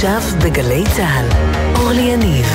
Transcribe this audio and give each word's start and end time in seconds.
עכשיו 0.00 0.22
בגלי 0.44 0.84
צה"ל, 0.96 1.28
אורלי 1.76 2.00
יניב. 2.02 2.46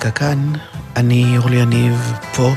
מוזיקה 0.00 0.18
כאן, 0.18 0.52
אני 0.96 1.38
אורלי 1.38 1.56
יניב 1.56 2.12
פה. 2.34 2.52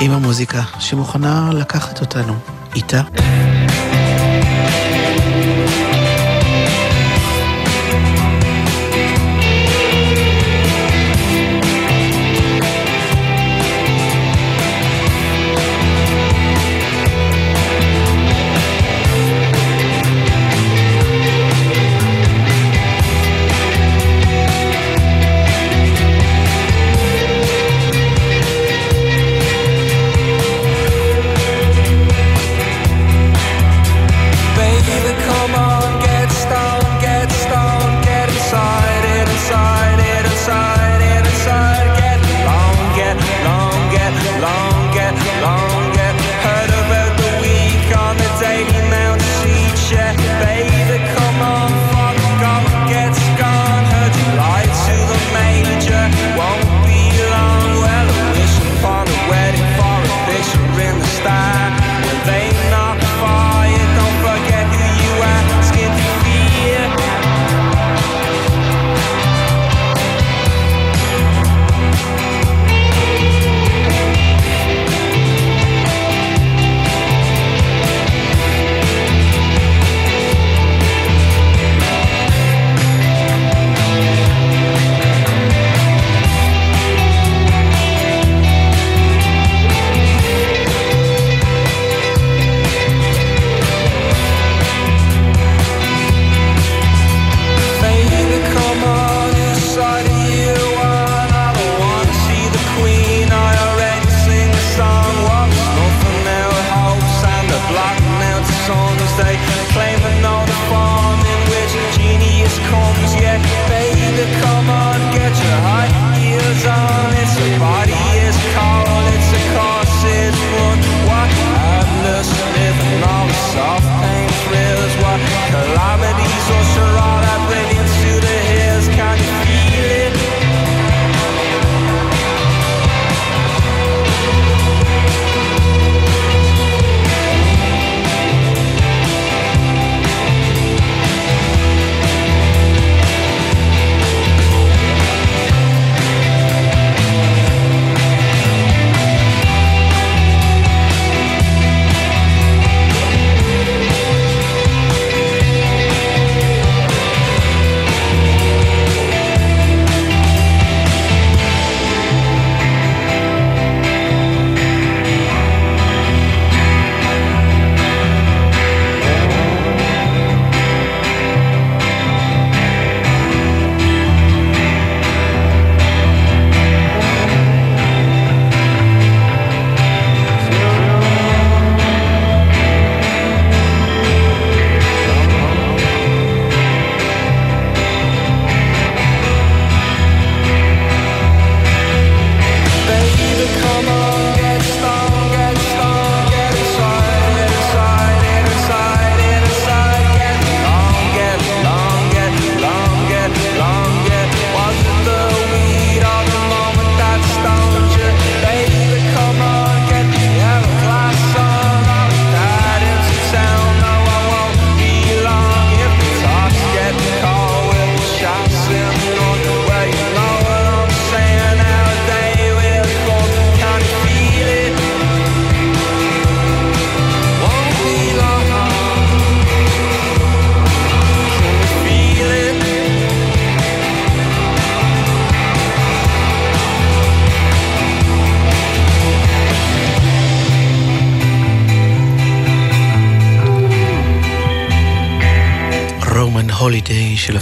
עם 0.00 0.10
המוזיקה 0.10 0.62
שמוכנה 0.78 1.50
לקחת 1.52 2.00
אותנו 2.00 2.34
איתה. 2.76 3.02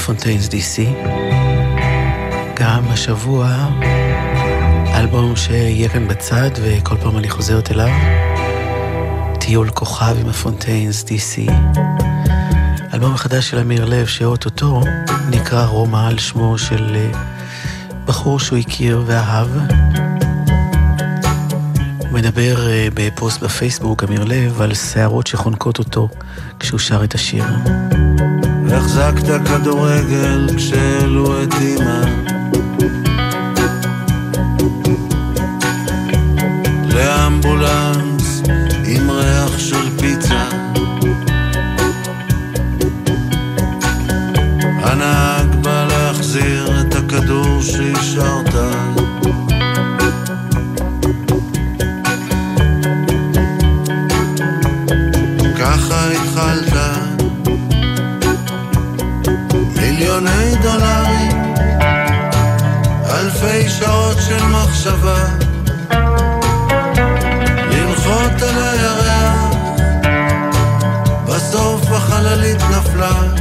ה 0.09 0.13
Fontaines 0.13 0.49
DC. 0.49 0.81
גם 2.55 2.85
השבוע 2.89 3.69
אלבום 4.95 5.37
שיהיה 5.37 5.89
כאן 5.89 6.09
בצד 6.09 6.51
וכל 6.63 6.97
פעם 6.97 7.19
אני 7.19 7.29
חוזרת 7.29 7.71
אליו. 7.71 7.89
טיול 9.41 9.71
כוכב 9.71 10.17
עם 10.21 10.29
ה 10.29 10.36
Fontaines 10.36 11.05
DC. 11.05 11.53
אלבום 12.95 13.15
החדש 13.15 13.51
של 13.51 13.59
אמיר 13.59 13.85
לב 13.85 14.07
שאוטוטו 14.07 14.81
נקרא 15.31 15.67
רומא 15.67 16.09
על 16.09 16.19
שמו 16.19 16.59
של 16.59 16.97
אה, 16.97 17.11
בחור 18.05 18.41
שהוא 18.41 18.59
הכיר 18.59 19.03
ואהב. 19.07 19.49
הוא 21.99 22.11
מדבר 22.13 22.69
אה, 22.71 22.89
בפוסט 22.95 23.41
בפייסבוק, 23.41 24.05
אמיר 24.05 24.25
לב, 24.25 24.61
על 24.61 24.75
שערות 24.75 25.27
שחונקות 25.27 25.79
אותו 25.79 26.09
כשהוא 26.61 26.81
שר 26.81 27.05
את 27.05 27.15
השיר. 27.15 27.45
החזקת 28.89 29.49
כדורגל 29.49 30.49
כשהעלו 30.57 31.43
את 31.43 31.55
אמא. 31.55 32.05
לאמבולנס 36.95 38.43
עם 38.85 39.11
ריח 39.11 39.59
של 39.59 39.99
פיצה. 39.99 40.49
הנהג 44.83 45.55
בא 45.63 45.87
להחזיר 45.91 46.81
את 46.81 46.95
הכדור 46.95 47.63
שהשארת 47.63 48.55
אלפי 63.43 63.69
שעות 63.69 64.17
של 64.27 64.45
מחשבה. 64.47 65.25
לנחות 67.71 68.43
על 68.43 68.63
הירח 68.63 69.55
בסוף 71.27 71.83
החללית 71.91 72.61
נפלה 72.63 73.38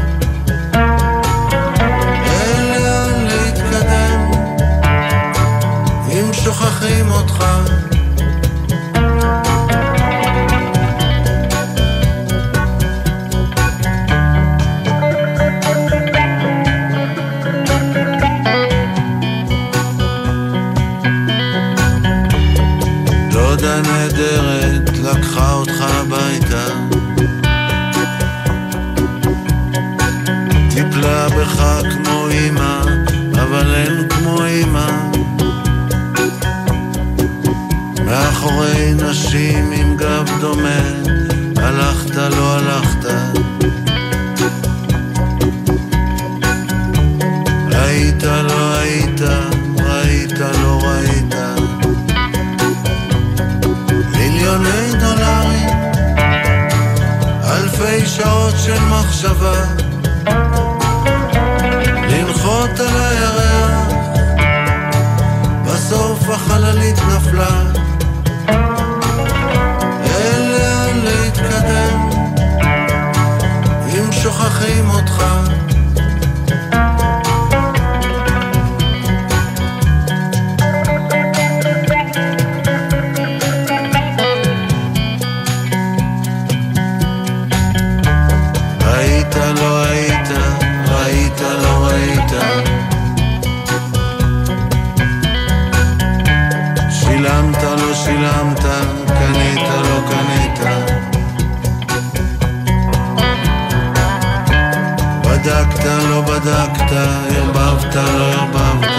בדקת 105.47 105.85
לא 106.09 106.21
בדקת, 106.21 106.91
ערבבת 107.29 107.95
לא 107.95 108.01
ערבבת. 108.01 108.89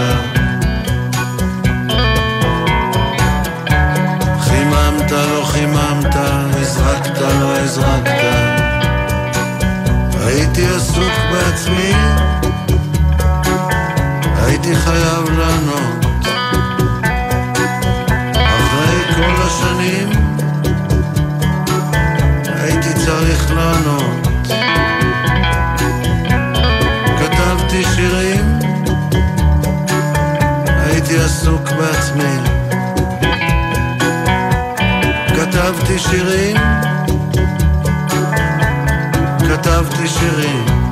חיממת 4.41 5.11
לא 5.11 5.45
חיממת, 5.45 6.15
הזרקת 6.15 7.21
לא 7.21 7.57
הזרקת. 7.57 8.61
הייתי 10.27 10.67
עסוק 10.67 11.13
בעצמי, 11.33 11.93
הייתי 14.45 14.77
חייב 14.77 15.39
לענות. 15.39 16.07
אחרי 18.35 19.15
כל 19.17 19.43
השנים, 19.47 20.28
בעצמי. 31.79 32.39
כתבתי 35.29 35.99
שירים, 35.99 36.57
כתבתי 39.39 40.09
שירים. 40.09 40.88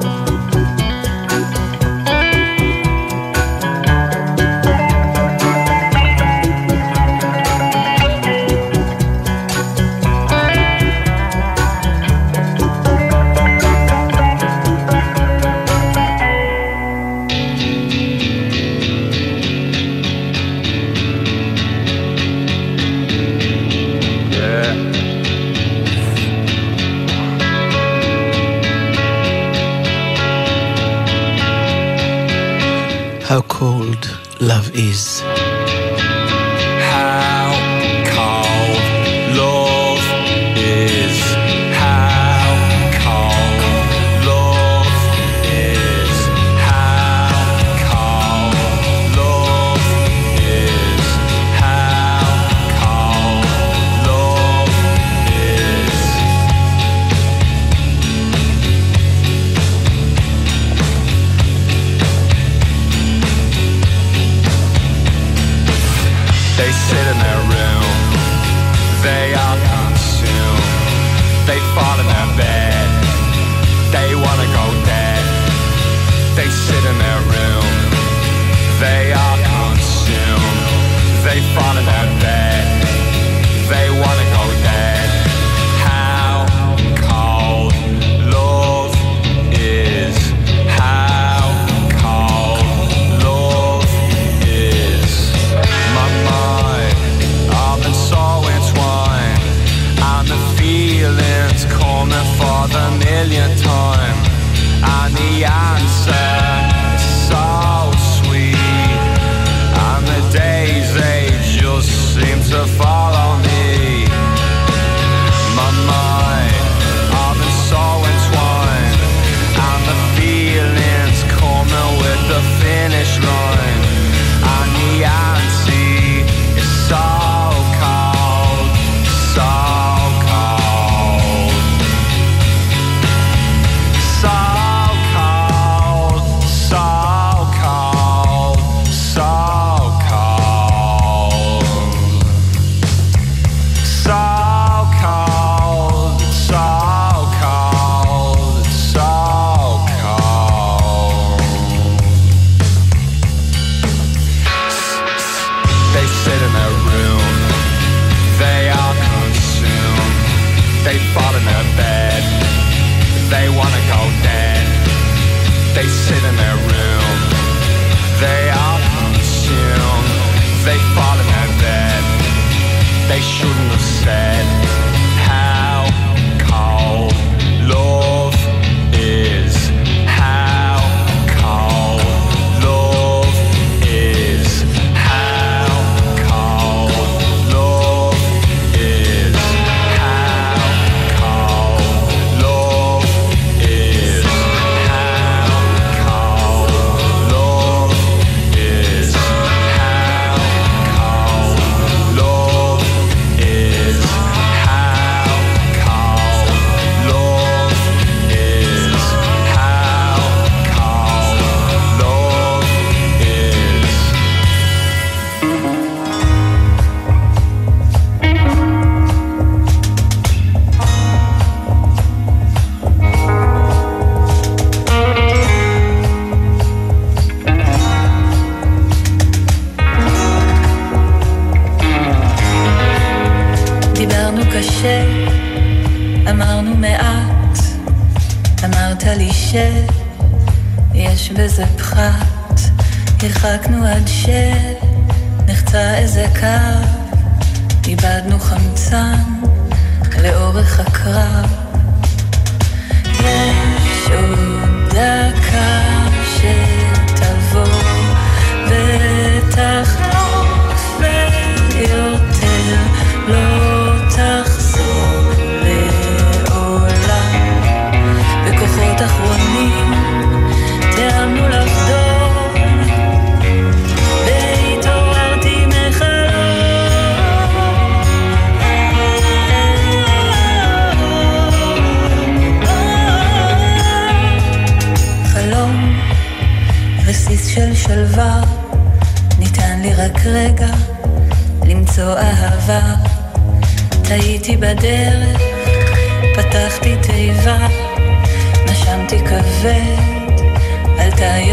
sitting 76.66 76.98
there 76.98 77.15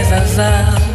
never 0.10 0.26
vow 0.36 0.93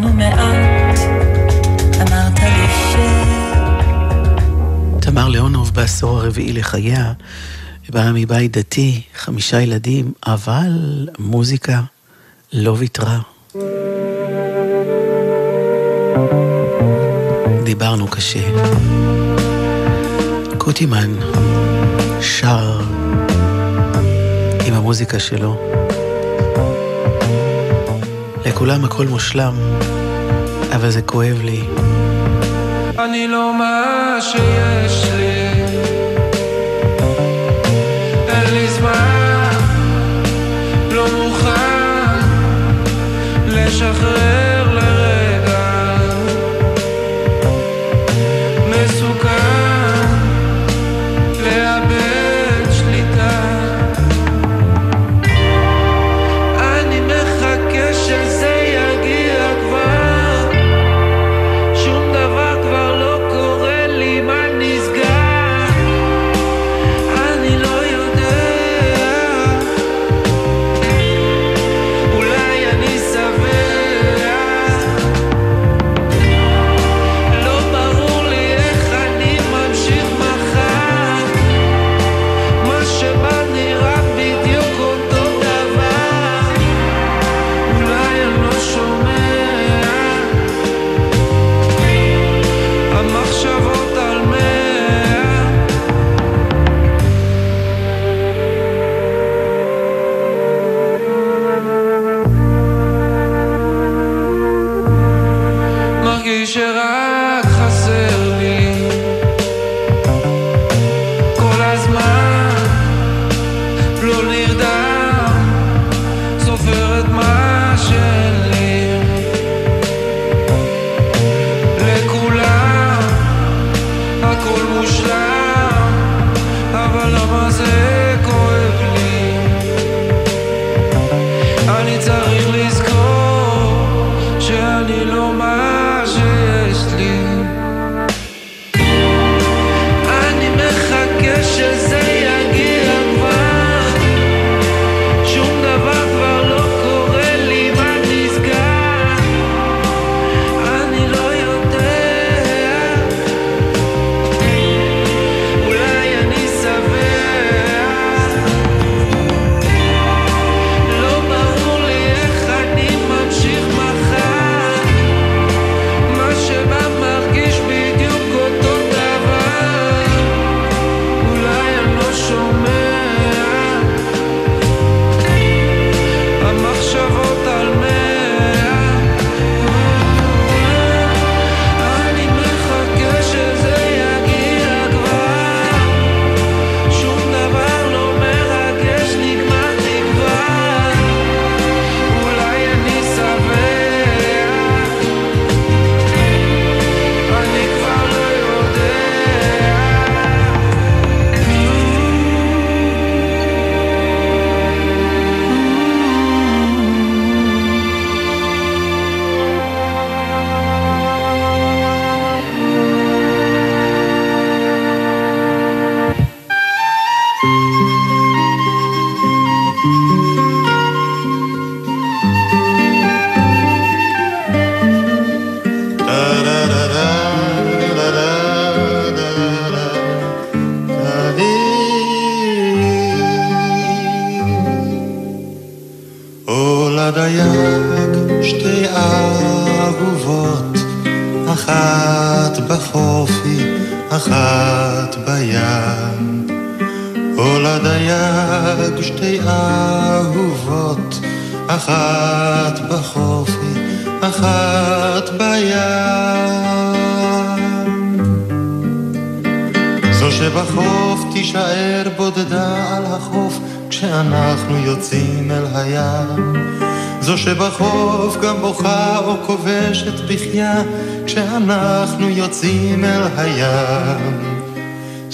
דיברנו 0.00 0.16
מעט, 0.16 0.98
אמרת 1.96 2.38
לי 2.40 2.66
ש... 2.92 2.96
תמר 5.00 5.28
ליאונוב 5.28 5.70
בעשור 5.74 6.18
הרביעי 6.18 6.52
לחייה, 6.52 7.12
באה 7.90 8.12
מבית 8.12 8.56
דתי, 8.56 9.02
חמישה 9.14 9.60
ילדים, 9.60 10.12
אבל 10.26 11.08
מוזיקה 11.18 11.80
לא 12.52 12.74
ויתרה. 12.78 13.18
דיברנו 17.64 18.08
קשה. 18.08 18.48
קוטימן 20.58 21.10
שר 22.20 22.80
עם 24.66 24.74
המוזיקה 24.74 25.18
שלו. 25.18 25.56
לכולם 28.46 28.84
הכל 28.84 29.06
מושלם, 29.06 29.54
אבל 30.74 30.90
זה 30.90 31.02
כואב 31.02 31.40
לי. 31.44 31.62
אני 32.98 33.28
לא 33.28 33.54
מה 33.58 34.18
שיש 34.20 35.04
לי, 35.16 35.62
אין 38.28 38.54
לא 40.90 41.06
לשחרר 43.46 44.30
יוצאים 44.74 44.99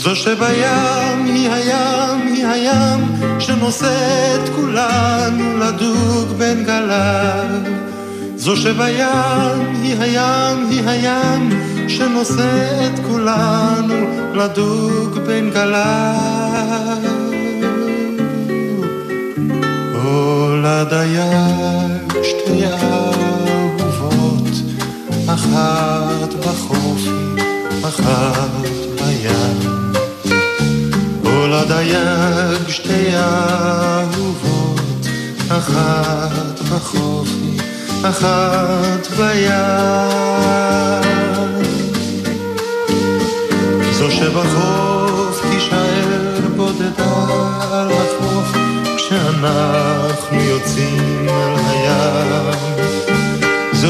זו 0.07 0.17
שבים 0.17 1.25
היא 1.25 1.51
הים, 1.51 2.27
היא 2.27 2.47
הים, 2.47 3.01
שנושא 3.39 4.35
את 4.35 4.49
כולנו 4.49 5.59
לדוג 5.59 6.33
בין 6.39 6.65
גליו. 6.65 7.47
זו 8.37 8.57
שבים 8.57 9.75
היא 9.83 9.97
הים, 10.01 10.69
היא 10.71 10.89
הים, 10.89 11.51
שנושא 11.89 12.87
את 12.87 12.99
כולנו 13.07 13.95
לדוג 14.35 15.19
בין 15.27 15.51
גליו. 15.51 16.99
הולד 20.03 20.93
היד 20.93 22.13
שתי 22.23 22.65
אהובות, 22.67 24.55
אחת 25.27 26.35
בחופי, 26.35 27.43
אחת 27.83 28.51
בים. 28.97 29.76
לדייג 31.57 32.69
שתי 32.69 33.17
אהובות, 33.17 34.81
אחת 35.49 36.61
בחופי, 36.61 37.57
אחת 38.03 39.07
בים. 39.17 39.51
זו 43.93 44.11
שבחוף 44.11 45.43
תישאר 45.51 46.41
בודדה 46.57 47.27
על 47.71 47.91
החוף, 47.93 48.57
כשאנחנו 48.97 50.41
יוצאים 50.41 51.29
אל 51.29 51.55
הים. 51.67 52.76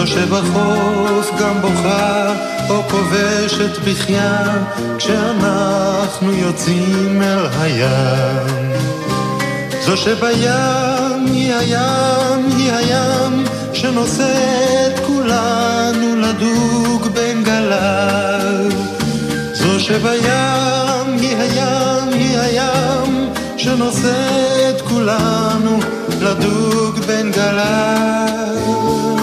זו 0.07 0.12
שבחוף 0.12 1.31
גם 1.40 1.61
בוכה 1.61 2.35
או 2.69 2.83
כובשת 2.90 3.79
בחייה 3.79 4.64
כשאנחנו 4.99 6.33
יוצאים 6.33 7.23
אל 7.23 7.47
הים. 7.61 8.73
זו 9.85 9.97
שבים 9.97 11.27
היא 11.27 11.55
הים, 11.55 12.47
היא 12.57 12.73
הים 12.73 13.45
שנושא 13.73 14.35
את 14.87 15.01
כולנו 15.07 16.16
לדוג 16.16 17.09
בין 17.14 17.45
גליו. 17.45 18.71
זו 19.53 19.81
שבים 19.81 21.19
היא 21.21 21.37
הים, 21.37 22.12
היא 22.12 22.38
הים 22.38 23.31
שנושא 23.57 24.71
את 24.71 24.81
כולנו 24.81 25.81
לדוג 26.21 26.99
בין 27.07 27.31
גליו. 27.31 29.15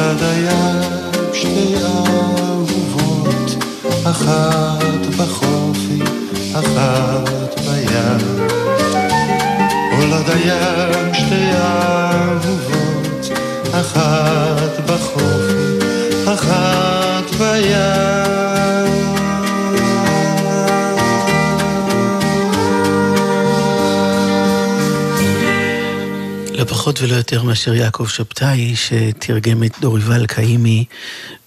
נולד 0.00 0.22
היה 0.22 0.82
שתי 1.32 1.74
אהובות, 1.84 3.64
אחת 4.04 5.06
בחופי, 5.18 6.02
אחת 6.54 7.60
בים. 7.60 8.40
היה 10.28 11.14
שתי 11.14 11.50
אהובות, 11.52 13.30
אחת 13.72 14.80
בחופי, 14.86 15.78
אחת 16.34 17.30
בים. 17.38 18.19
פחות 26.80 27.02
ולא 27.02 27.14
יותר 27.14 27.42
מאשר 27.42 27.74
יעקב 27.74 28.06
שבתאי, 28.06 28.76
שתרגם 28.76 29.64
את 29.64 29.72
דוריבל 29.80 30.26
קאימי 30.26 30.84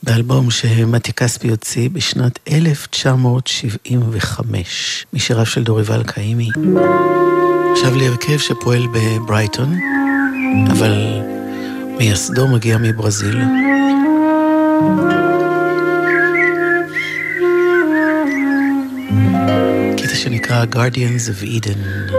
באלבום 0.03 0.51
שמתי 0.51 1.13
כספי 1.13 1.49
הוציא 1.49 1.89
בשנת 1.89 2.39
1975, 2.51 5.05
משיריו 5.13 5.45
של 5.45 5.63
דוריבל 5.63 6.03
קאימי. 6.03 6.49
עכשיו 7.71 7.95
להרכב 7.95 8.37
שפועל 8.37 8.87
בברייטון, 8.93 9.79
אבל 10.71 10.93
מייסדו 11.97 12.47
מגיע 12.47 12.77
מברזיל. 12.77 13.41
קטע 19.97 20.15
שנקרא 20.15 20.65
Guardians 20.73 21.29
of 21.29 21.43
Eden. 21.43 22.13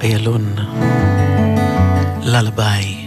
איילון, 0.00 0.54
ללביי. 2.22 3.01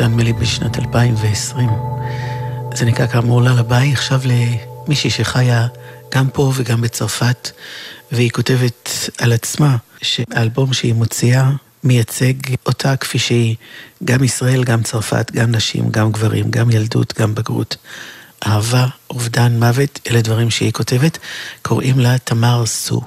שיצא 0.00 0.08
נדמה 0.08 0.22
לי 0.22 0.32
בשנת 0.32 0.78
2020. 0.78 1.68
זה 2.74 2.84
נקרא 2.84 3.06
כאמור 3.06 3.42
ללביי, 3.42 3.92
עכשיו 3.92 4.20
למישהי 4.24 5.10
שחיה 5.10 5.66
גם 6.14 6.28
פה 6.28 6.52
וגם 6.56 6.80
בצרפת, 6.80 7.50
והיא 8.12 8.30
כותבת 8.30 8.88
על 9.18 9.32
עצמה 9.32 9.76
שהאלבום 10.02 10.72
שהיא 10.72 10.94
מוציאה 10.94 11.50
מייצג 11.84 12.32
אותה 12.66 12.96
כפי 12.96 13.18
שהיא, 13.18 13.56
גם 14.04 14.24
ישראל, 14.24 14.64
גם 14.64 14.82
צרפת, 14.82 15.30
גם 15.34 15.50
נשים, 15.50 15.90
גם 15.90 16.12
גברים, 16.12 16.50
גם 16.50 16.70
ילדות, 16.70 17.14
גם 17.18 17.34
בגרות. 17.34 17.76
אהבה, 18.46 18.86
אובדן, 19.10 19.58
מוות, 19.58 20.00
אלה 20.10 20.20
דברים 20.20 20.50
שהיא 20.50 20.72
כותבת. 20.72 21.18
קוראים 21.62 21.98
לה 21.98 22.18
תמר 22.18 22.66
סו. 22.66 23.00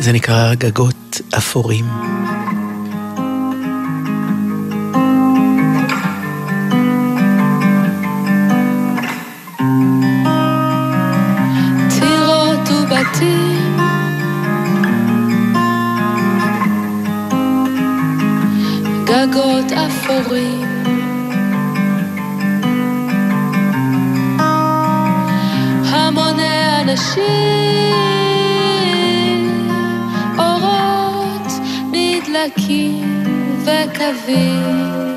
זה 0.00 0.12
נקרא 0.12 0.54
גגות 0.54 1.03
אפורים. 1.36 1.84
גגות 19.04 19.72
אפורים 19.72 20.73
cada 34.04 34.12
vez. 34.12 35.13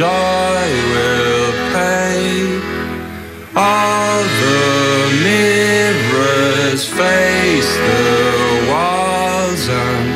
I 0.00 0.66
will 0.92 1.52
pay. 1.74 2.22
All 3.54 4.22
the 4.42 4.62
mirrors 5.26 6.86
face 6.86 7.72
the 7.88 8.68
walls 8.70 9.68
and 9.68 10.08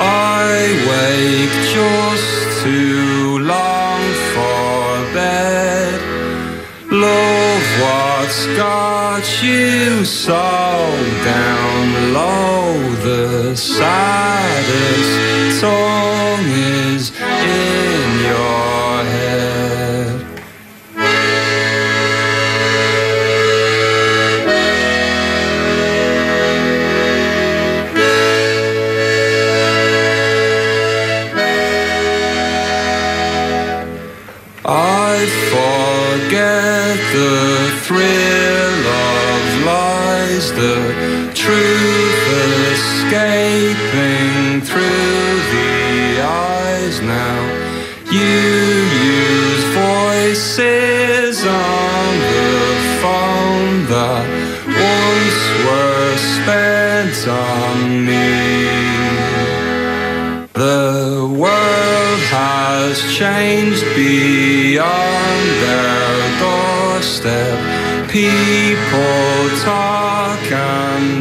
I 0.00 0.50
wake 0.90 1.56
just 1.76 2.62
too 2.64 3.38
long 3.38 4.02
for 4.34 5.14
bed. 5.14 6.00
Love, 6.90 7.66
what's 7.84 8.46
got 8.56 9.22
you 9.42 10.04
so 10.04 10.42
down 11.24 12.12
low? 12.14 12.74
The 13.04 13.54
saddest 13.56 14.19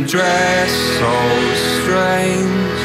dress 0.10 0.72
so 0.98 1.16
strange. 1.78 2.80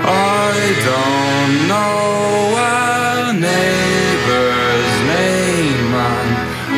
I 0.00 0.56
don't 0.88 1.52
know 1.68 2.56
a 2.56 3.32
neighbor's 3.34 4.92
name, 5.12 5.92
and 6.08 6.30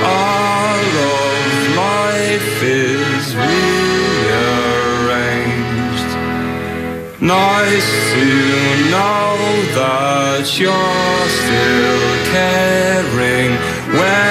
all 0.03 0.91
of 1.15 1.43
life 1.77 2.59
is 2.65 3.25
rearranged. 3.37 4.51
Nice 7.23 7.91
to 8.15 8.27
know 8.91 9.39
that 9.79 10.45
you're 10.59 11.29
still 11.43 12.05
caring 12.35 13.53
well 13.97 14.30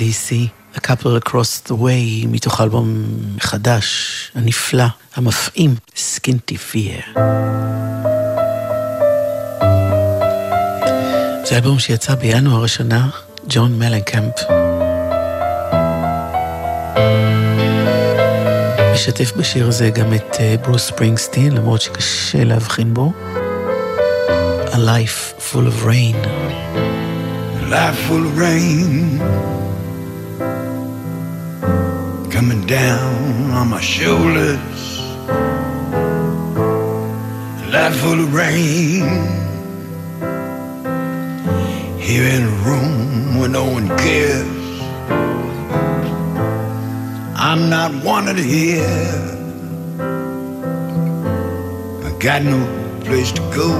DC, 0.00 0.48
A 0.76 0.80
Couple 0.80 1.16
Across 1.24 1.68
the 1.68 1.72
Way, 1.72 2.26
מתוך 2.28 2.60
אלבום 2.60 3.04
חדש, 3.40 4.32
הנפלא, 4.34 4.84
המפעים, 5.14 5.74
סקינטי 5.96 6.56
פייר. 6.56 7.00
זה 11.44 11.56
אלבום 11.56 11.78
שיצא 11.78 12.14
בינואר 12.14 12.64
השנה, 12.64 13.08
ג'ון 13.48 13.78
מלנקמפ. 13.78 14.34
משתף 18.94 19.32
בשיר 19.36 19.68
הזה 19.68 19.90
גם 19.90 20.14
את 20.14 20.36
אה, 20.40 20.54
ברוס 20.62 20.86
ספרינגסטין, 20.86 21.52
למרות 21.52 21.80
שקשה 21.80 22.44
להבחין 22.44 22.94
בו. 22.94 23.12
A 24.66 24.76
Life 24.76 25.40
Full 25.52 25.66
of 25.66 25.86
Rain. 25.86 26.16
life 27.70 28.00
full 28.08 28.26
of 28.26 28.36
rain 28.36 29.69
down 32.70 33.50
on 33.50 33.68
my 33.68 33.80
shoulders. 33.80 35.00
Life 37.72 37.96
full 37.96 38.20
of 38.20 38.32
rain 38.32 39.02
here 41.98 42.26
in 42.36 42.42
a 42.44 42.54
room 42.68 43.38
where 43.38 43.48
no 43.48 43.64
one 43.64 43.88
cares. 43.98 44.80
I'm 47.34 47.68
not 47.68 47.90
wanted 48.04 48.38
here. 48.38 49.16
I 52.06 52.10
got 52.20 52.42
no 52.44 52.60
place 53.04 53.32
to 53.32 53.42
go. 53.52 53.70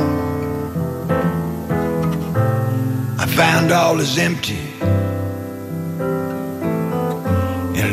I 3.22 3.26
found 3.26 3.70
all 3.70 4.01
is 4.01 4.18
empty 4.18 4.70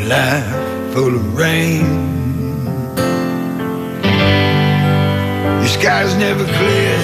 life 0.08 0.67
full 0.98 1.14
of 1.14 1.36
rain. 1.36 1.84
The 5.62 5.68
sky's 5.68 6.12
never 6.16 6.44
clear, 6.58 6.98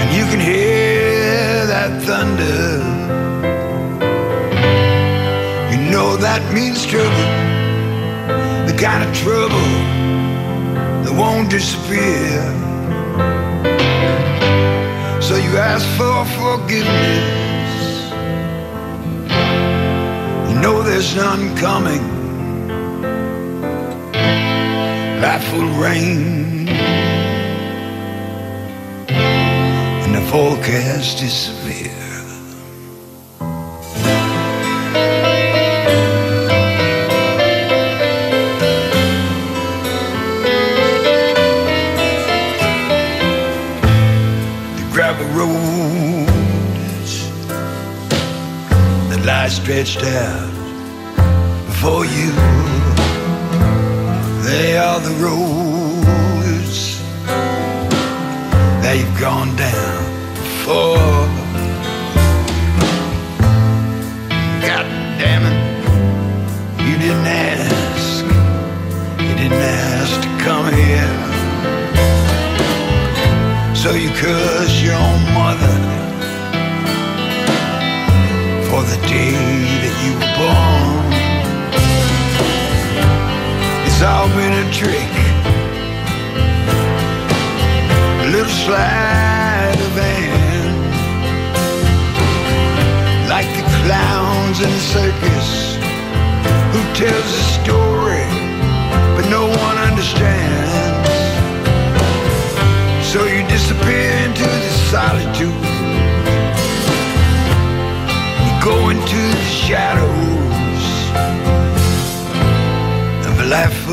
and 0.00 0.08
you 0.16 0.24
can 0.30 0.40
hear 0.40 1.66
that 1.72 1.90
thunder. 2.02 2.62
You 5.72 5.80
know 5.92 6.16
that 6.16 6.42
means 6.52 6.84
trouble, 6.84 7.28
the 8.66 8.76
kind 8.86 9.02
of 9.06 9.10
trouble 9.24 9.68
that 11.04 11.14
won't 11.22 11.48
disappear. 11.48 12.42
So 15.22 15.36
you 15.36 15.52
ask 15.70 15.86
for 15.96 16.18
forgiveness. 16.40 17.41
Know 20.62 20.82
there's 20.82 21.14
none 21.14 21.56
coming. 21.56 22.22
life 25.42 25.52
will 25.52 25.80
rain. 25.80 26.68
And 29.08 30.14
the 30.14 30.20
forecast 30.30 31.22
is 31.22 31.32
severe. 31.32 32.11
Stretched 49.72 50.04
out 50.04 50.50
before 51.66 52.04
you. 52.04 52.30
They 54.44 54.76
are 54.76 55.00
the 55.00 55.14
roads 55.24 57.00
that 58.82 58.94
you've 58.98 59.18
gone 59.18 59.56
down 59.56 60.04
before. 60.34 61.26
God 64.68 64.86
damn 65.18 65.44
it, 65.50 65.58
you 66.84 66.94
didn't 66.98 67.26
ask. 67.26 68.24
You 69.22 69.34
didn't 69.40 69.62
ask 69.88 70.20
to 70.20 70.28
come 70.44 70.66
here. 70.74 71.14
So 73.74 73.94
you 73.94 74.10
curse 74.10 74.51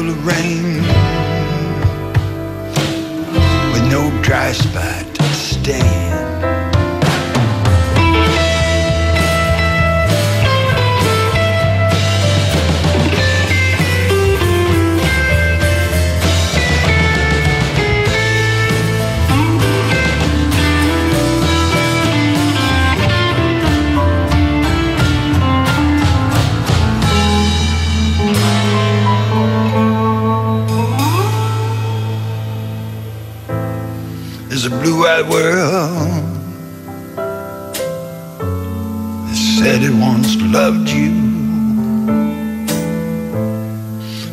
rain 0.08 0.64
with 3.74 3.91
no 3.91 4.10
dry 4.24 4.54
spot 4.54 5.09
loved 40.70 40.90
you, 40.92 41.10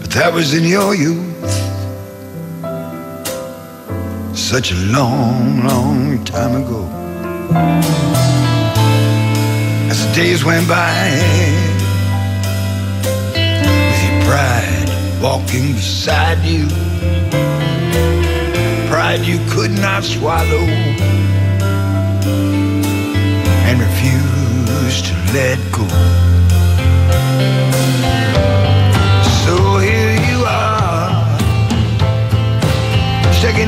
but 0.00 0.10
that 0.10 0.30
was 0.34 0.52
in 0.52 0.64
your 0.64 0.94
youth, 0.94 1.24
such 4.36 4.70
a 4.70 4.74
long, 4.96 5.64
long 5.64 6.22
time 6.26 6.62
ago. 6.62 6.82
As 9.90 10.06
the 10.06 10.12
days 10.14 10.44
went 10.44 10.68
by, 10.68 11.08
with 13.32 14.00
your 14.06 14.18
pride 14.28 14.90
walking 15.22 15.72
beside 15.72 16.44
you 16.44 16.68
pride 18.90 19.20
you 19.20 19.38
could 19.48 19.70
not 19.70 20.04
swallow 20.04 20.64
and 23.68 23.80
refused 24.96 25.06
to 25.06 25.14
let 25.32 25.58
go. 25.72 25.86
So 29.44 29.78
here 29.78 30.14
you 30.28 30.44
are, 30.46 31.38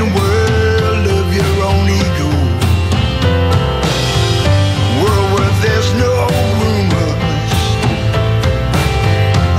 a 0.01 0.11
world 0.18 1.07
of 1.07 1.35
your 1.35 1.55
own 1.64 1.89
ego, 1.89 2.31
world 5.03 5.29
where 5.35 5.55
there's 5.62 5.93
no 5.95 6.12
rumors 6.61 7.55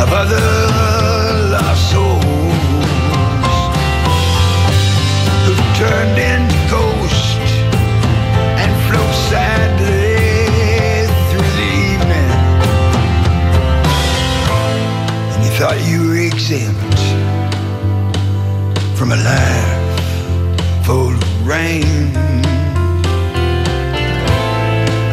of 0.01 0.13
other 0.13 0.68
exempt 16.39 16.99
from 18.97 19.11
a 19.11 19.17
life 19.17 20.85
full 20.85 21.13
of 21.13 21.47
rain. 21.47 22.15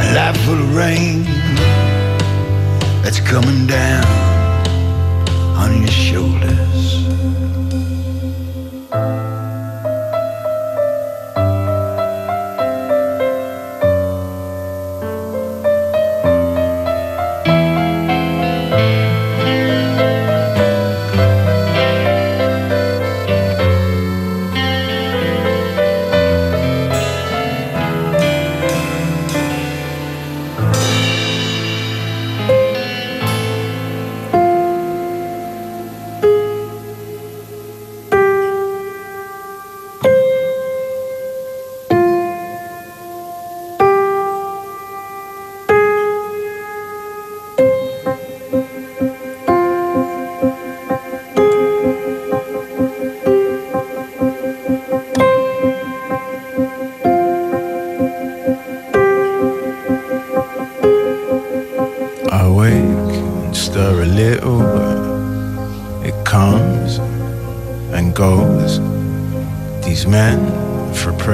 A 0.03 0.07
life 0.14 0.37
full 0.45 0.61
of 0.61 0.77
rain 0.77 1.24
that's 3.03 3.18
coming 3.18 3.66
down 3.66 4.26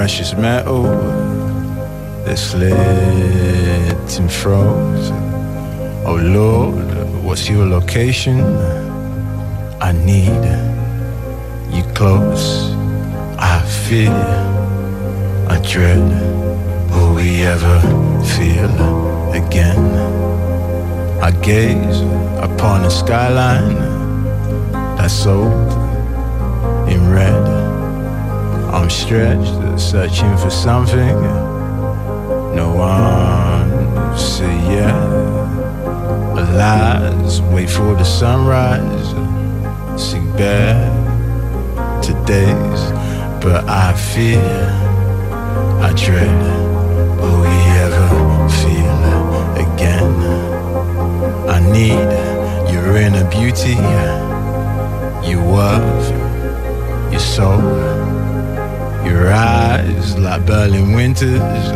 precious 0.02 0.34
metal, 0.34 0.82
they 2.24 2.34
slit 2.34 2.72
and 4.18 4.32
froze. 4.32 5.12
Oh 6.04 6.18
Lord, 6.20 7.22
what's 7.22 7.48
your 7.48 7.66
location? 7.66 8.40
I 9.80 9.92
need 9.92 10.42
you 11.72 11.84
close. 11.94 12.72
I 13.38 13.62
fear, 13.86 14.10
I 15.48 15.60
dread. 15.70 16.10
Will 16.90 17.14
we 17.14 17.42
ever 17.44 17.78
feel 18.34 18.74
again? 19.32 19.84
I 21.22 21.30
gaze 21.42 22.00
upon 22.48 22.84
a 22.86 22.90
skyline 22.90 23.76
that's 24.96 25.14
soaked 25.14 25.74
in 26.90 27.08
red. 27.08 27.46
I'm 28.74 28.90
stretched, 28.90 29.61
searching 29.82 30.36
for 30.36 30.50
something. 30.50 31.16
No 32.54 32.72
one 32.74 34.16
say 34.16 34.54
yeah. 34.72 34.96
Lies, 36.56 37.42
wait 37.42 37.68
for 37.68 37.94
the 37.94 38.04
sunrise. 38.04 39.08
See 40.00 40.20
bad 40.38 40.90
today's, 42.02 42.82
but 43.42 43.64
I 43.68 43.92
fear, 43.94 44.40
I 45.82 45.92
dread. 45.96 46.42
Will 47.20 47.40
we 47.40 47.58
ever 47.84 48.08
feel 48.60 49.02
again? 49.66 50.12
I 51.48 51.58
need 51.72 52.08
your 52.72 52.96
inner 52.96 53.28
beauty, 53.30 53.76
your 55.28 55.42
worth, 55.52 56.08
your 57.10 57.20
soul, 57.20 57.91
your 59.04 59.32
eyes 59.32 60.16
like 60.18 60.44
Berlin 60.46 60.94
winters, 60.94 61.66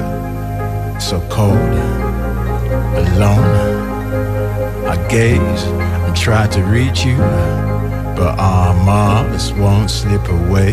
so 1.02 1.20
cold, 1.28 1.56
alone. 3.02 3.76
I 4.86 4.96
gaze 5.08 5.64
and 5.64 6.16
try 6.16 6.46
to 6.48 6.62
reach 6.64 7.04
you, 7.04 7.16
but 8.16 8.38
our 8.38 8.74
Mars 8.84 9.52
won't 9.52 9.90
slip 9.90 10.26
away. 10.28 10.72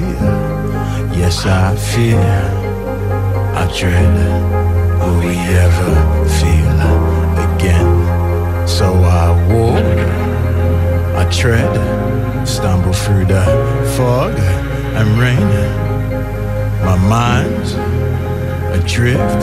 Yes, 1.19 1.45
I 1.45 1.75
fear, 1.75 2.19
I 3.55 3.65
dread, 3.77 4.13
will 4.99 5.19
we 5.19 5.37
ever 5.65 5.93
feel 6.39 6.77
again? 7.47 8.67
So 8.67 8.93
I 8.93 9.29
walk, 9.51 9.97
I 11.17 11.29
tread, 11.31 12.47
stumble 12.47 12.93
through 12.93 13.25
the 13.25 13.43
fog 13.95 14.37
and 14.95 15.19
rain. 15.19 15.82
Mind's 17.14 17.74
adrift, 18.74 19.41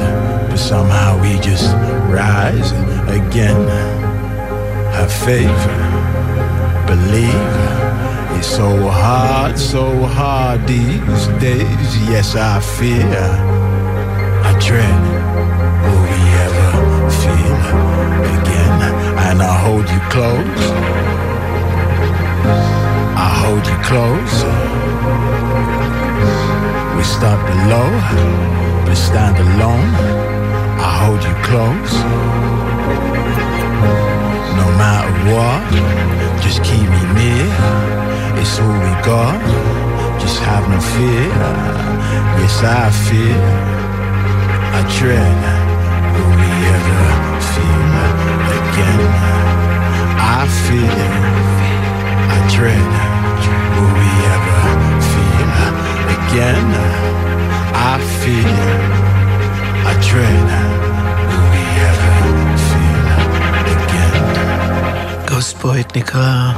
but 0.51 0.57
somehow 0.57 1.21
we 1.23 1.39
just 1.39 1.73
rise 2.11 2.73
again. 3.07 3.62
Have 4.97 5.12
faith, 5.12 5.62
believe. 6.89 7.55
It's 8.37 8.49
so 8.49 8.89
hard, 8.89 9.57
so 9.57 10.03
hard 10.03 10.66
these 10.66 11.27
days. 11.39 11.91
Yes, 12.11 12.35
I 12.35 12.59
fear, 12.59 13.07
I 14.49 14.53
dread. 14.66 15.03
Will 15.85 16.03
we 16.11 16.23
ever 16.47 16.71
feel 17.23 17.61
again? 18.41 18.79
And 19.29 19.41
I 19.41 19.55
hold 19.64 19.89
you 19.95 20.01
close. 20.11 20.62
I 23.27 23.29
hold 23.43 23.64
you 23.64 23.79
close. 23.85 24.89
We 27.01 27.07
start 27.07 27.40
below, 27.46 27.88
but 28.84 28.94
stand 28.94 29.38
alone. 29.38 29.88
I 30.86 30.88
hold 31.01 31.22
you 31.24 31.34
close. 31.48 31.94
No 34.61 34.66
matter 34.76 35.12
what, 35.32 35.64
just 36.44 36.62
keep 36.62 36.84
me 36.94 37.03
near. 37.16 37.48
It's 38.36 38.61
all 38.61 38.76
we 38.84 38.92
got. 39.01 39.40
Just 40.20 40.40
have 40.40 40.68
no 40.68 40.78
fear. 40.92 41.24
Yes, 42.36 42.61
I 42.68 42.90
fear. 43.09 43.40
I 44.76 44.80
dread. 44.98 45.40
Will 46.12 46.32
we 46.40 46.53
ever 46.76 47.03
feel 47.53 47.92
again? 48.61 49.03
I 50.36 50.40
fear. 50.64 51.01
I 52.34 52.38
dread. 52.55 52.90
Will 53.74 53.92
we 53.96 54.11
ever 54.34 54.89
I 56.33 57.99
fear. 58.20 58.81
I. 59.87 59.97
Will 61.28 61.47
we 61.53 61.64
ever 61.89 62.12
feel 62.68 63.07
again? 63.74 64.24
Ghostpoet 65.28 65.97
נקרא 65.97 66.53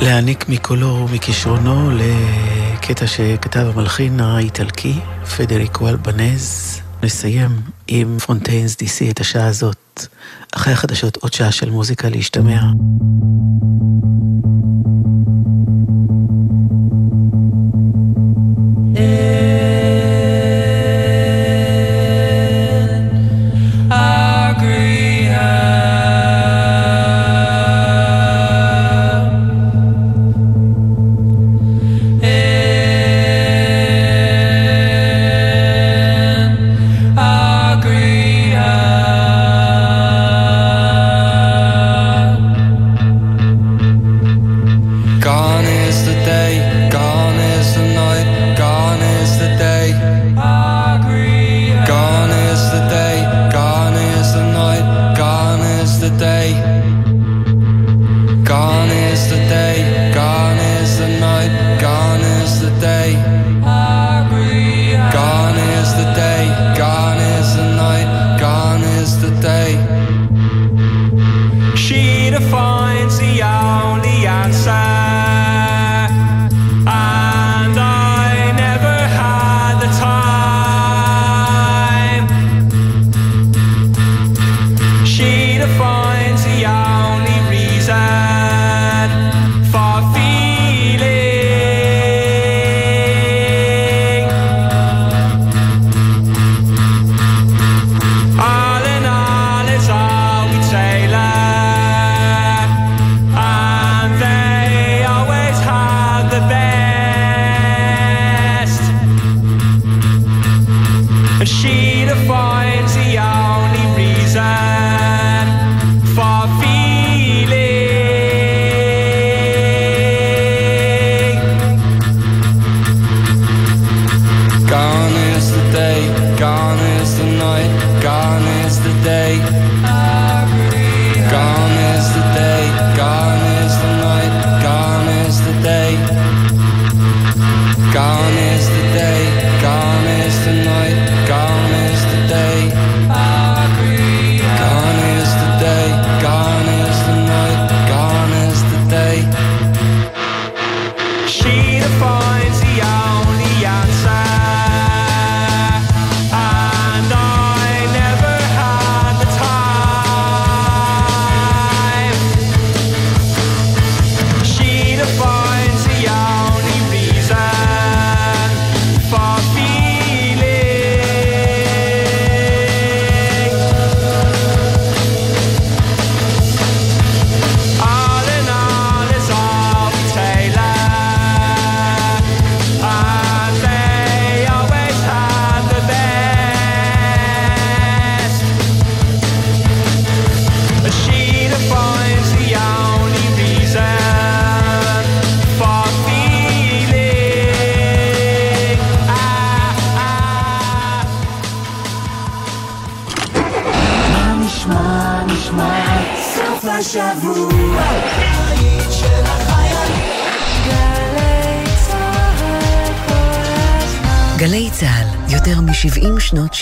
להעניק 0.00 0.48
מקולו 0.48 1.06
ומכישרונו 1.08 1.90
לקטע 1.90 3.06
שכתב 3.06 3.66
המלחין 3.74 4.20
האיטלקי 4.20 5.00
פדריקו 5.36 5.88
אלבנז. 5.88 6.80
נסיים 7.02 7.50
עם 7.88 8.18
Fontaines 8.18 8.76
D.C 8.76 9.10
את 9.10 9.20
השעה 9.20 9.46
הזאת. 9.46 10.06
אחרי 10.52 10.72
החדשות 10.72 11.16
עוד 11.16 11.32
שעה 11.32 11.52
של 11.52 11.70
מוזיקה 11.70 12.08
להשתמע. 12.08 12.60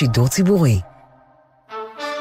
שידור 0.03 0.29
ציבורי. 0.29 0.81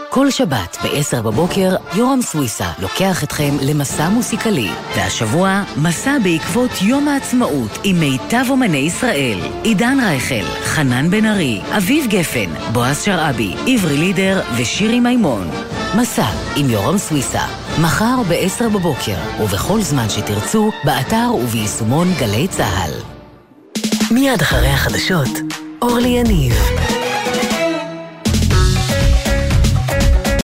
כל 0.09 0.31
שבת 0.31 0.77
ב-10 0.83 1.21
בבוקר, 1.21 1.75
יורם 1.95 2.21
סוויסה 2.21 2.71
לוקח 2.79 3.23
אתכם 3.23 3.57
למסע 3.61 4.09
מוסיקלי. 4.09 4.69
והשבוע, 4.95 5.63
מסע 5.77 6.17
בעקבות 6.23 6.71
יום 6.81 7.07
העצמאות 7.07 7.79
עם 7.83 7.99
מיטב 7.99 8.45
אומני 8.49 8.77
ישראל. 8.77 9.39
עידן 9.63 9.97
רייכל, 10.03 10.45
חנן 10.63 11.09
בן 11.09 11.25
ארי, 11.25 11.61
אביב 11.77 12.05
גפן, 12.07 12.49
בועז 12.73 13.03
שרעבי, 13.03 13.53
עברי 13.67 13.97
לידר 13.97 14.41
ושירי 14.57 14.99
מימון. 14.99 15.49
מסע 15.97 16.29
עם 16.55 16.69
יורם 16.69 16.97
סוויסה, 16.97 17.45
מחר 17.81 18.15
ב-10 18.29 18.63
בבוקר, 18.63 19.17
ובכל 19.43 19.81
זמן 19.81 20.09
שתרצו, 20.09 20.71
באתר 20.83 21.31
וביישומון 21.33 22.07
גלי 22.19 22.47
צה"ל. 22.47 22.91
מיד 24.11 24.41
אחרי 24.41 24.67
החדשות, 24.67 25.29
אורלי 25.81 26.09
יניב. 26.09 26.53